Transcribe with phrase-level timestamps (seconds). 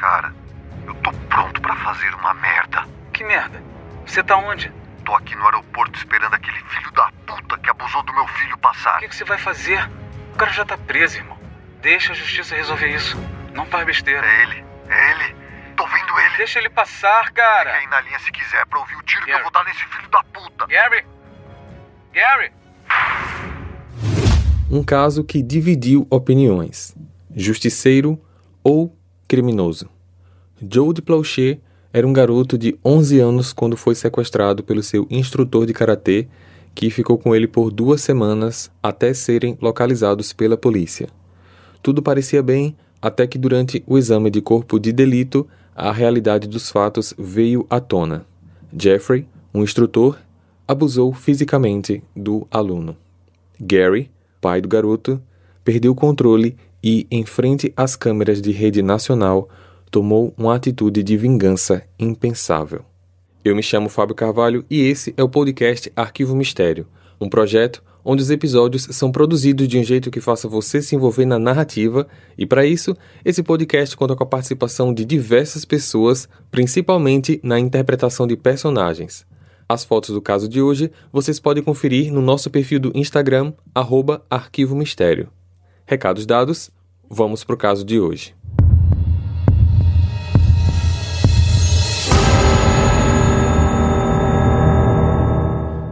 [0.00, 0.32] Cara,
[0.86, 2.84] eu tô pronto pra fazer uma merda.
[3.12, 3.62] Que merda?
[4.06, 4.72] Você tá onde?
[5.04, 8.58] Tô aqui no aeroporto esperando aquele filho da puta que abusou do meu filho O
[8.58, 8.98] passar.
[9.00, 9.90] que, que você vai fazer?
[10.32, 11.38] O cara já tá preso, irmão.
[11.82, 13.16] Deixa a justiça resolver isso.
[13.54, 14.26] Não faz besteira.
[14.26, 15.36] É ele, é ele.
[15.76, 16.36] Tô vendo ele.
[16.38, 17.74] Deixa ele passar, Fica cara.
[17.74, 19.42] aí na linha se quiser pra ouvir o tiro que eu Gary.
[19.42, 20.66] vou dar nesse filho da puta.
[20.66, 21.04] Gary!
[22.12, 22.52] Gary!
[24.70, 26.94] Um caso que dividiu opiniões:
[27.34, 28.20] justiceiro
[28.62, 28.96] ou
[29.30, 29.88] criminoso.
[30.60, 31.60] Joe de
[31.92, 36.26] era um garoto de 11 anos quando foi sequestrado pelo seu instrutor de karatê,
[36.74, 41.08] que ficou com ele por duas semanas até serem localizados pela polícia.
[41.80, 46.68] Tudo parecia bem até que, durante o exame de corpo de delito, a realidade dos
[46.68, 48.26] fatos veio à tona.
[48.76, 50.18] Jeffrey, um instrutor,
[50.66, 52.96] abusou fisicamente do aluno.
[53.60, 54.10] Gary,
[54.40, 55.22] pai do garoto,
[55.64, 59.48] perdeu o controle e, em frente às câmeras de rede nacional,
[59.90, 62.84] tomou uma atitude de vingança impensável.
[63.44, 66.86] Eu me chamo Fábio Carvalho e esse é o podcast Arquivo Mistério,
[67.20, 71.26] um projeto onde os episódios são produzidos de um jeito que faça você se envolver
[71.26, 77.40] na narrativa, e para isso, esse podcast conta com a participação de diversas pessoas, principalmente
[77.42, 79.26] na interpretação de personagens.
[79.68, 83.52] As fotos do caso de hoje vocês podem conferir no nosso perfil do Instagram,
[84.28, 85.28] Arquivo Mistério.
[85.90, 86.70] Recados dados,
[87.10, 88.32] vamos para o caso de hoje.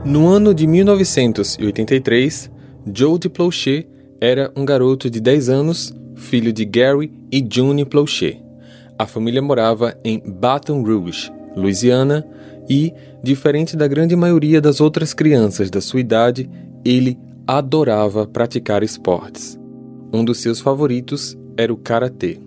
[0.04, 2.48] No ano de 1983,
[2.94, 3.88] Joe de Plaucher
[4.20, 8.40] era um garoto de 10 anos, filho de Gary e June Plaucher.
[8.96, 12.24] A família morava em Baton Rouge, Louisiana,
[12.70, 16.48] e, diferente da grande maioria das outras crianças da sua idade,
[16.84, 19.58] ele adorava praticar esportes.
[20.12, 22.38] Um dos seus favoritos era o karatê.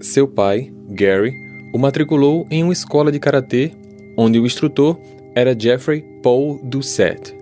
[0.00, 1.32] Seu pai, Gary,
[1.74, 3.72] o matriculou em uma escola de karatê,
[4.16, 4.98] onde o instrutor
[5.34, 7.34] era Jeffrey Paul Doucette.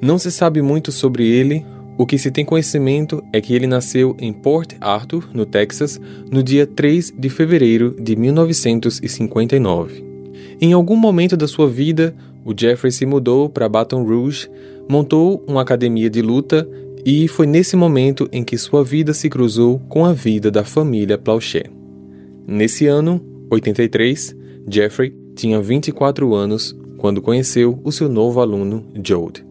[0.00, 1.64] Não se sabe muito sobre ele,
[1.96, 6.42] o que se tem conhecimento é que ele nasceu em Port Arthur, no Texas, no
[6.42, 10.04] dia 3 de fevereiro de 1959.
[10.60, 12.14] Em algum momento da sua vida,
[12.44, 14.50] o Jeffrey se mudou para Baton Rouge,
[14.88, 16.68] montou uma academia de luta
[17.04, 21.18] e foi nesse momento em que sua vida se cruzou com a vida da família
[21.18, 21.70] Plaucher.
[22.46, 23.20] Nesse ano,
[23.50, 24.34] 83,
[24.68, 29.44] Jeffrey tinha 24 anos quando conheceu o seu novo aluno, Jode.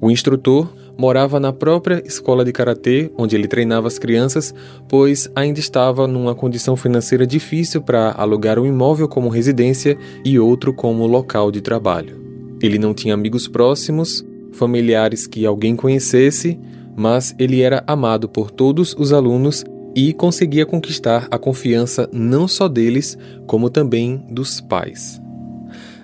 [0.00, 4.54] O instrutor morava na própria escola de karatê onde ele treinava as crianças,
[4.88, 10.72] pois ainda estava numa condição financeira difícil para alugar um imóvel como residência e outro
[10.72, 12.20] como local de trabalho.
[12.60, 16.58] Ele não tinha amigos próximos, familiares que alguém conhecesse,
[16.96, 19.64] mas ele era amado por todos os alunos
[19.94, 23.16] e conseguia conquistar a confiança não só deles,
[23.46, 25.20] como também dos pais.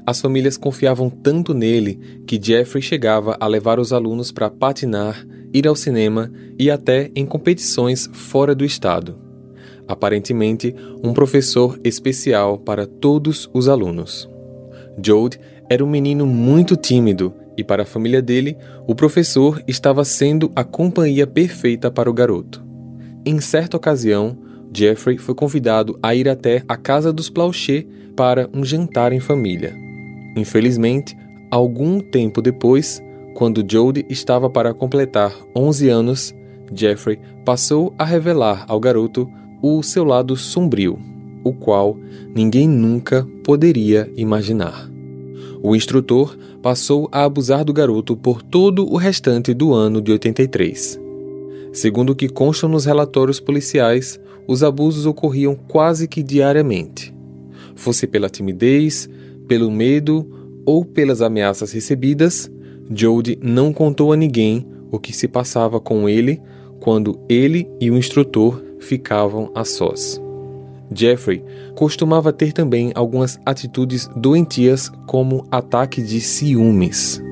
[0.06, 5.66] As famílias confiavam tanto nele que Jeffrey chegava a levar os alunos para patinar, ir
[5.66, 9.18] ao cinema e até em competições fora do estado.
[9.86, 14.28] Aparentemente, um professor especial para todos os alunos.
[15.02, 15.38] Jode
[15.68, 20.62] era um menino muito tímido e, para a família dele, o professor estava sendo a
[20.62, 22.64] companhia perfeita para o garoto.
[23.26, 24.38] Em certa ocasião,
[24.72, 29.74] Jeffrey foi convidado a ir até a casa dos Plaucher para um jantar em família.
[30.36, 31.16] Infelizmente,
[31.50, 33.02] algum tempo depois,
[33.34, 36.34] quando Jody estava para completar 11 anos,
[36.72, 39.28] Jeffrey passou a revelar ao garoto
[39.60, 40.96] o seu lado sombrio,
[41.42, 41.96] o qual
[42.34, 44.88] ninguém nunca poderia imaginar.
[45.62, 51.00] O instrutor passou a abusar do garoto por todo o restante do ano de 83.
[51.72, 57.14] Segundo o que constam nos relatórios policiais, os abusos ocorriam quase que diariamente.
[57.74, 59.08] Fosse pela timidez,
[59.46, 60.26] pelo medo
[60.64, 62.50] ou pelas ameaças recebidas,
[62.90, 66.40] Jody não contou a ninguém o que se passava com ele
[66.80, 70.20] quando ele e o instrutor ficavam a sós.
[70.92, 71.44] Jeffrey
[71.74, 77.22] costumava ter também algumas atitudes doentias, como ataque de ciúmes.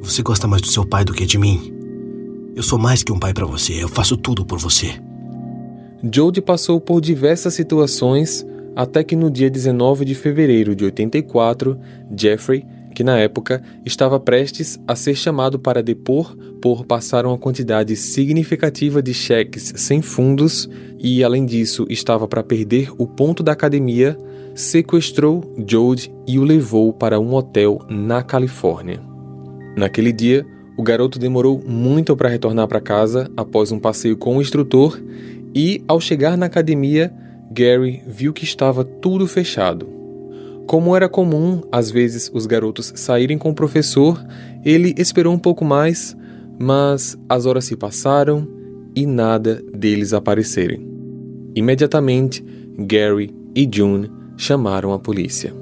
[0.00, 1.72] Você gosta mais do seu pai do que de mim?
[2.54, 4.94] Eu sou mais que um pai para você, eu faço tudo por você.
[6.02, 11.76] Jody passou por diversas situações até que no dia 19 de fevereiro de 84,
[12.16, 12.64] Jeffrey,
[12.98, 19.00] que na época estava prestes a ser chamado para depor por passar uma quantidade significativa
[19.00, 20.68] de cheques sem fundos
[20.98, 24.18] e, além disso, estava para perder o ponto da academia,
[24.52, 29.00] sequestrou Jode e o levou para um hotel na Califórnia.
[29.76, 30.44] Naquele dia,
[30.76, 35.00] o garoto demorou muito para retornar para casa após um passeio com o instrutor
[35.54, 37.14] e, ao chegar na academia,
[37.52, 39.97] Gary viu que estava tudo fechado.
[40.68, 44.22] Como era comum, às vezes, os garotos saírem com o professor,
[44.62, 46.14] ele esperou um pouco mais,
[46.60, 48.46] mas as horas se passaram
[48.94, 50.86] e nada deles aparecerem.
[51.54, 52.44] Imediatamente,
[52.80, 55.54] Gary e June chamaram a polícia.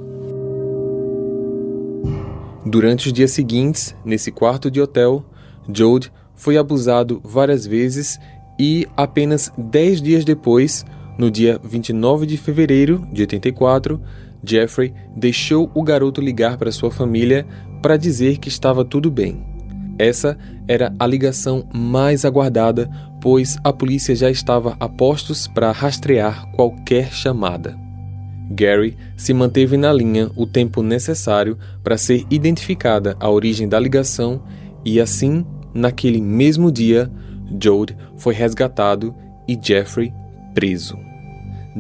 [2.65, 5.25] Durante os dias seguintes, nesse quarto de hotel,
[5.73, 8.19] Jode foi abusado várias vezes
[8.59, 10.85] e apenas 10 dias depois,
[11.17, 14.01] no dia 29 de fevereiro de 84,
[14.45, 17.47] Jeffrey deixou o garoto ligar para sua família
[17.83, 19.45] para dizer que estava tudo bem.
[19.99, 20.37] Essa
[20.69, 22.91] era a ligação mais aguardada,
[23.21, 27.77] pois a polícia já estava a postos para rastrear qualquer chamada.
[28.51, 34.43] Gary se manteve na linha o tempo necessário para ser identificada a origem da ligação
[34.85, 35.45] e assim,
[35.75, 37.11] naquele mesmo dia,
[37.61, 39.15] Jode foi resgatado
[39.49, 40.13] e Jeffrey
[40.55, 40.97] preso.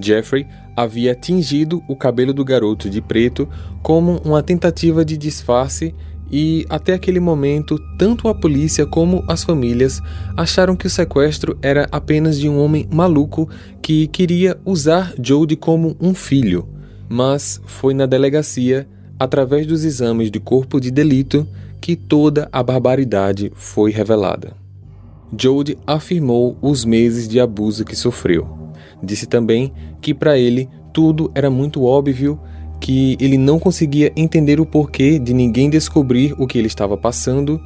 [0.01, 3.49] Jeffrey havia tingido o cabelo do garoto de preto
[3.83, 5.95] como uma tentativa de disfarce
[6.31, 10.03] e até aquele momento, tanto a polícia como as famílias
[10.37, 13.49] acharam que o sequestro era apenas de um homem maluco
[13.81, 16.69] que queria usar Jody como um filho.
[17.09, 18.89] Mas foi na delegacia,
[19.19, 21.47] através dos exames de corpo de delito,
[21.81, 24.55] que toda a barbaridade foi revelada.
[25.41, 28.56] Jody afirmou os meses de abuso que sofreu.
[29.03, 32.41] Disse também que para ele tudo era muito óbvio
[32.81, 37.61] que ele não conseguia entender o porquê de ninguém descobrir o que ele estava passando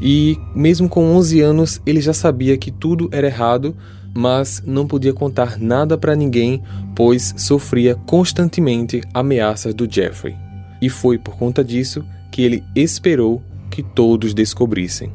[0.00, 3.76] e, mesmo com 11 anos, ele já sabia que tudo era errado,
[4.14, 6.62] mas não podia contar nada para ninguém,
[6.94, 10.36] pois sofria constantemente ameaças do Jeffrey.
[10.80, 15.12] E foi por conta disso que ele esperou que todos descobrissem.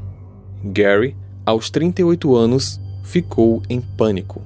[0.63, 1.15] Gary,
[1.45, 4.41] aos 38 anos, ficou em pânico.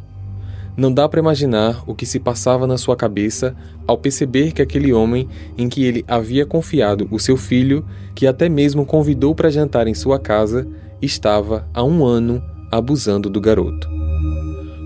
[0.75, 3.55] Não dá para imaginar o que se passava na sua cabeça
[3.85, 5.27] ao perceber que aquele homem
[5.57, 7.85] em que ele havia confiado o seu filho,
[8.15, 10.67] que até mesmo convidou para jantar em sua casa,
[11.01, 12.41] estava há um ano
[12.71, 13.87] abusando do garoto.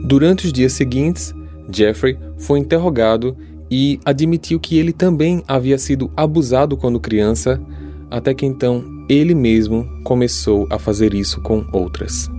[0.03, 1.33] Durante os dias seguintes,
[1.71, 3.37] Jeffrey foi interrogado
[3.71, 7.61] e admitiu que ele também havia sido abusado quando criança,
[8.09, 12.29] até que então ele mesmo começou a fazer isso com outras.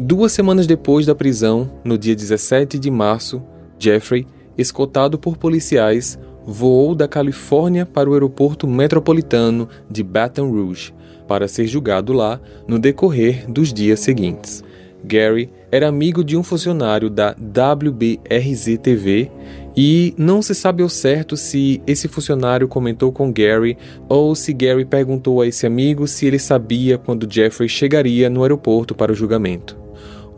[0.00, 3.42] Duas semanas depois da prisão, no dia 17 de março,
[3.80, 4.24] Jeffrey,
[4.56, 6.16] escoltado por policiais,
[6.46, 10.94] voou da Califórnia para o aeroporto metropolitano de Baton Rouge
[11.26, 14.62] para ser julgado lá no decorrer dos dias seguintes.
[15.02, 19.32] Gary era amigo de um funcionário da WBRZ-TV
[19.76, 23.76] e não se sabe ao certo se esse funcionário comentou com Gary
[24.08, 28.94] ou se Gary perguntou a esse amigo se ele sabia quando Jeffrey chegaria no aeroporto
[28.94, 29.87] para o julgamento.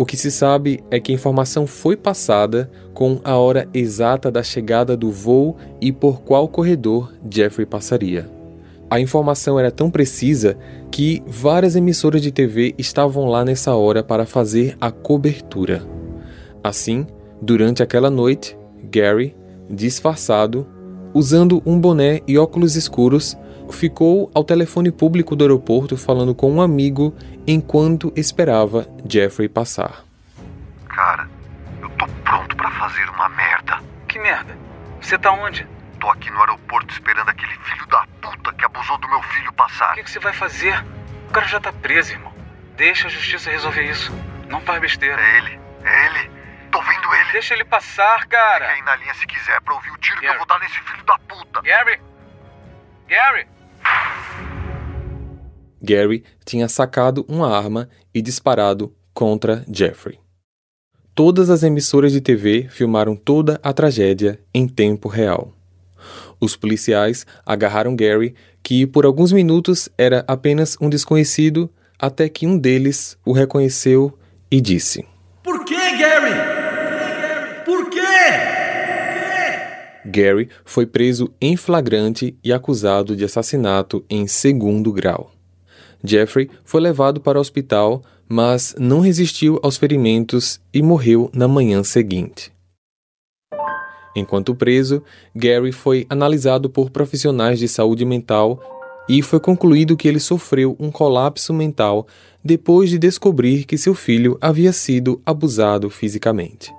[0.00, 4.42] O que se sabe é que a informação foi passada com a hora exata da
[4.42, 8.26] chegada do voo e por qual corredor Jeffrey passaria.
[8.88, 10.56] A informação era tão precisa
[10.90, 15.86] que várias emissoras de TV estavam lá nessa hora para fazer a cobertura.
[16.64, 17.06] Assim,
[17.42, 18.56] durante aquela noite,
[18.90, 19.36] Gary,
[19.68, 20.66] disfarçado,
[21.12, 23.36] usando um boné e óculos escuros,
[23.70, 27.14] ficou ao telefone público do aeroporto falando com um amigo
[27.46, 30.04] enquanto esperava Jeffrey passar.
[30.88, 31.28] Cara,
[31.80, 33.80] eu tô pronto para fazer uma merda.
[34.08, 34.56] Que merda?
[35.00, 35.66] Você tá onde?
[35.98, 39.92] Tô aqui no aeroporto esperando aquele filho da puta que abusou do meu filho passar.
[39.92, 40.84] O que, que você vai fazer?
[41.28, 42.32] O cara já tá preso, irmão.
[42.76, 44.12] Deixa a justiça resolver isso.
[44.48, 45.20] Não faz besteira.
[45.20, 46.30] É ele, é ele.
[46.72, 47.32] Tô vendo ele.
[47.32, 48.66] Deixa ele passar, cara.
[48.66, 50.28] Fica aí na linha se quiser pra ouvir o tiro Gary.
[50.28, 51.60] que eu vou dar nesse filho da puta.
[51.62, 52.00] Gary!
[53.06, 53.46] Gary!
[55.82, 60.18] Gary tinha sacado uma arma e disparado contra Jeffrey.
[61.14, 65.52] Todas as emissoras de TV filmaram toda a tragédia em tempo real.
[66.40, 72.56] Os policiais agarraram Gary, que por alguns minutos era apenas um desconhecido, até que um
[72.56, 74.18] deles o reconheceu
[74.50, 75.04] e disse:
[75.42, 76.34] Por que, Gary?
[77.66, 78.00] Por quê?
[80.06, 85.30] Gary foi preso em flagrante e acusado de assassinato em segundo grau.
[86.04, 91.82] Jeffrey foi levado para o hospital, mas não resistiu aos ferimentos e morreu na manhã
[91.82, 92.52] seguinte.
[94.14, 95.02] Enquanto preso,
[95.34, 98.60] Gary foi analisado por profissionais de saúde mental
[99.08, 102.06] e foi concluído que ele sofreu um colapso mental
[102.44, 106.72] depois de descobrir que seu filho havia sido abusado fisicamente.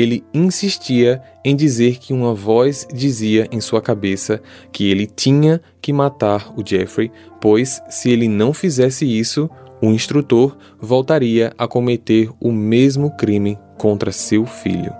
[0.00, 4.40] Ele insistia em dizer que uma voz dizia em sua cabeça
[4.72, 9.50] que ele tinha que matar o Jeffrey, pois se ele não fizesse isso,
[9.82, 14.90] o instrutor voltaria a cometer o mesmo crime contra seu filho.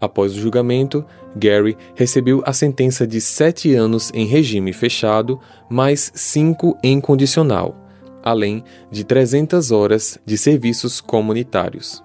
[0.00, 1.04] Após o julgamento,
[1.36, 5.38] Gary recebeu a sentença de sete anos em regime fechado,
[5.70, 7.76] mais cinco em condicional,
[8.20, 12.02] além de 300 horas de serviços comunitários.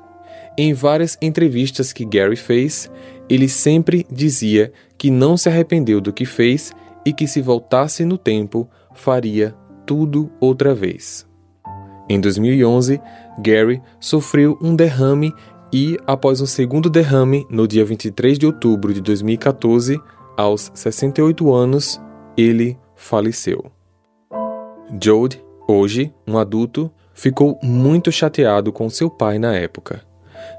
[0.58, 2.90] Em várias entrevistas que Gary fez,
[3.30, 6.72] ele sempre dizia que não se arrependeu do que fez
[7.06, 9.54] e que, se voltasse no tempo, faria
[9.86, 11.28] tudo outra vez.
[12.10, 13.00] Em 2011,
[13.40, 15.32] Gary sofreu um derrame
[15.72, 20.00] e, após um segundo derrame, no dia 23 de outubro de 2014,
[20.36, 22.02] aos 68 anos,
[22.36, 23.72] ele faleceu.
[25.02, 30.08] Jode, hoje um adulto, ficou muito chateado com seu pai na época.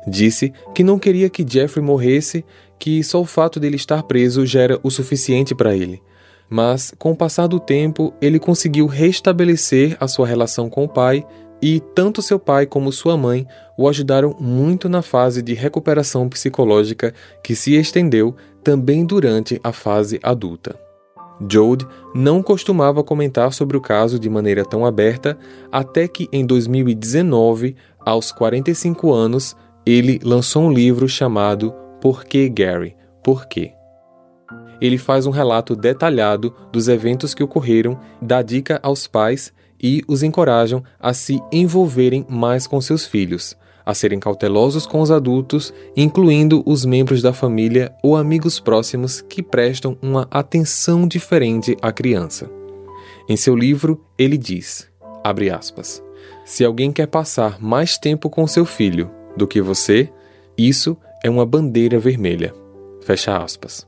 [0.07, 2.45] Disse que não queria que Jeffrey morresse,
[2.79, 6.03] que só o fato dele estar preso já era o suficiente para ele.
[6.51, 11.27] Mas, com o passar do tempo, ele conseguiu restabelecer a sua relação com o pai
[11.61, 17.13] e tanto seu pai como sua mãe o ajudaram muito na fase de recuperação psicológica
[17.43, 20.79] que se estendeu também durante a fase adulta.
[21.51, 25.39] Jode não costumava comentar sobre o caso de maneira tão aberta
[25.71, 29.57] até que em 2019, aos 45 anos,
[29.89, 32.95] ele lançou um livro chamado Por que Gary?
[33.25, 33.73] Por quê?
[34.83, 39.51] Ele faz um relato detalhado dos eventos que ocorreram, dá dica aos pais
[39.83, 45.11] e os encorajam a se envolverem mais com seus filhos, a serem cautelosos com os
[45.11, 51.91] adultos, incluindo os membros da família ou amigos próximos que prestam uma atenção diferente à
[51.91, 52.51] criança.
[53.27, 54.87] Em seu livro, ele diz:
[55.25, 56.03] aspas,
[56.45, 60.11] Se alguém quer passar mais tempo com seu filho do que você,
[60.57, 62.55] isso é uma bandeira vermelha.
[63.01, 63.87] Fecha aspas.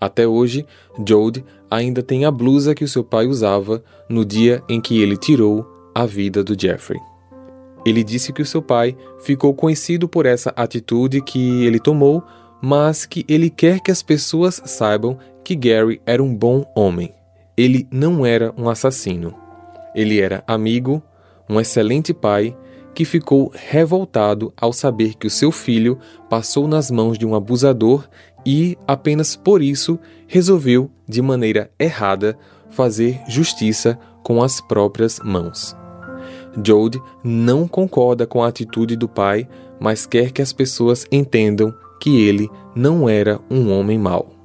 [0.00, 0.66] Até hoje,
[1.06, 5.16] Jode ainda tem a blusa que o seu pai usava no dia em que ele
[5.16, 7.00] tirou a vida do Jeffrey.
[7.84, 12.22] Ele disse que o seu pai ficou conhecido por essa atitude que ele tomou,
[12.60, 17.14] mas que ele quer que as pessoas saibam que Gary era um bom homem.
[17.56, 19.34] Ele não era um assassino.
[19.94, 21.02] Ele era amigo,
[21.48, 22.56] um excelente pai
[22.98, 28.08] que ficou revoltado ao saber que o seu filho passou nas mãos de um abusador
[28.44, 32.36] e, apenas por isso, resolveu, de maneira errada,
[32.70, 35.76] fazer justiça com as próprias mãos.
[36.66, 42.20] Jode não concorda com a atitude do pai, mas quer que as pessoas entendam que
[42.22, 44.37] ele não era um homem mau.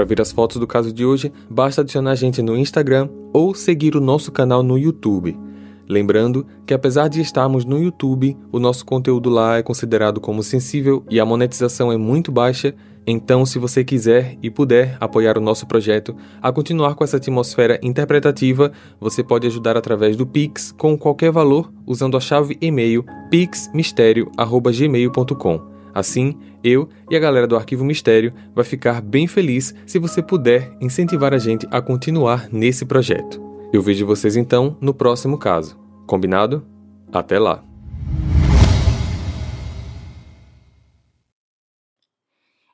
[0.00, 3.54] Para ver as fotos do caso de hoje, basta adicionar a gente no Instagram ou
[3.54, 5.38] seguir o nosso canal no YouTube.
[5.86, 11.04] Lembrando que, apesar de estarmos no YouTube, o nosso conteúdo lá é considerado como sensível
[11.10, 12.74] e a monetização é muito baixa.
[13.06, 17.78] Então, se você quiser e puder apoiar o nosso projeto a continuar com essa atmosfera
[17.82, 25.69] interpretativa, você pode ajudar através do Pix com qualquer valor usando a chave e-mail pixmistério@gmail.com.
[25.94, 30.70] Assim, eu e a galera do Arquivo Mistério vai ficar bem feliz se você puder
[30.80, 33.40] incentivar a gente a continuar nesse projeto.
[33.72, 35.78] Eu vejo vocês então no próximo caso.
[36.06, 36.66] Combinado?
[37.12, 37.64] Até lá!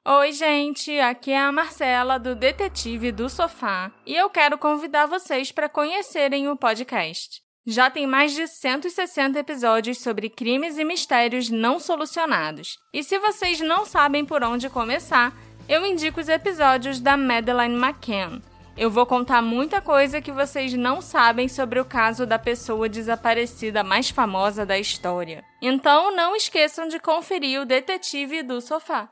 [0.09, 5.51] Oi, gente, aqui é a Marcela do Detetive do Sofá e eu quero convidar vocês
[5.51, 7.46] para conhecerem o podcast.
[7.69, 12.79] Já tem mais de 160 episódios sobre crimes e mistérios não solucionados.
[12.93, 15.37] E se vocês não sabem por onde começar,
[15.69, 18.41] eu indico os episódios da Madeleine McCann.
[18.77, 23.83] Eu vou contar muita coisa que vocês não sabem sobre o caso da pessoa desaparecida
[23.83, 25.43] mais famosa da história.
[25.61, 29.09] Então não esqueçam de conferir o Detetive do Sofá.